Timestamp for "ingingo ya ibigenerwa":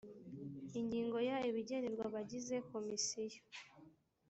0.79-2.03